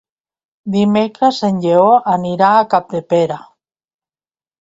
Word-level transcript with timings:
Dimecres 0.75 1.41
en 1.49 1.59
Lleó 1.65 1.83
anirà 2.13 2.47
a 2.61 2.65
Capdepera. 2.73 3.39